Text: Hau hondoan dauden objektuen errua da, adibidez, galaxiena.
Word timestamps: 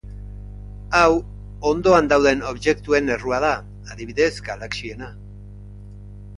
Hau 0.99 1.09
hondoan 1.71 2.09
dauden 2.15 2.41
objektuen 2.53 3.13
errua 3.17 3.41
da, 3.45 3.53
adibidez, 3.97 4.33
galaxiena. 4.51 5.15